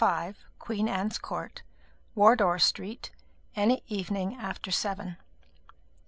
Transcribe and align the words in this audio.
5, 0.03 0.45
Queen 0.57 0.87
Anne's 0.87 1.19
Court, 1.19 1.61
Wardour 2.15 2.57
Street, 2.57 3.11
any 3.55 3.83
evening 3.85 4.35
after 4.35 4.71
seven." 4.71 5.17